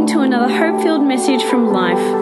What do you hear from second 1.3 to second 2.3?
from life.